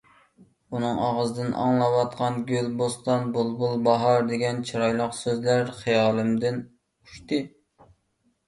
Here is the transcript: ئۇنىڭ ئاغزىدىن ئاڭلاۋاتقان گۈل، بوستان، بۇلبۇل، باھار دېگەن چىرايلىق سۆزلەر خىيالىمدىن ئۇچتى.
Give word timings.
ئۇنىڭ 0.75 1.01
ئاغزىدىن 1.07 1.51
ئاڭلاۋاتقان 1.63 2.39
گۈل، 2.47 2.69
بوستان، 2.79 3.29
بۇلبۇل، 3.35 3.77
باھار 3.89 4.25
دېگەن 4.31 4.65
چىرايلىق 4.71 5.15
سۆزلەر 5.19 5.71
خىيالىمدىن 5.83 6.59
ئۇچتى. 6.71 7.45